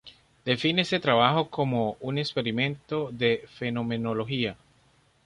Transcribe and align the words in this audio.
Define 0.45 0.81
este 0.81 0.99
trabajo 0.99 1.51
como 1.51 1.95
"un 1.99 2.17
experimento 2.17 3.09
de 3.11 3.47
fenomenología". 3.47 4.57